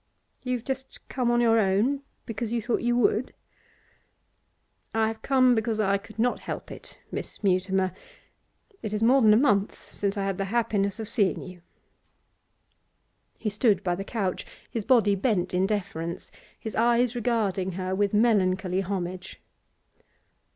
[0.41, 3.35] 'You've just come on your own because you thought you would?'
[4.95, 7.91] 'I have come because I could not help it, Miss Mutimer.
[8.81, 11.61] It is more than a month since I had the happiness of seeing you.'
[13.37, 18.11] He stood by the couch, his body bent in deference, his eyes regarding her with
[18.11, 19.39] melancholy homage.